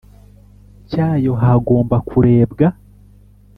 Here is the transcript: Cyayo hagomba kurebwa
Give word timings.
Cyayo 0.89 1.33
hagomba 1.41 1.95
kurebwa 2.07 2.67